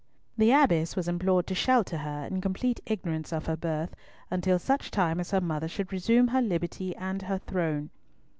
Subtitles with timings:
[0.35, 3.93] The Abbess was implored to shelter her, in complete ignorance of her birth,
[4.31, 7.91] until such time as her mother should resume her liberty and her throne.